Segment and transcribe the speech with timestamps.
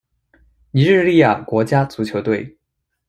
[0.71, 2.57] 尼日利亚国家足球队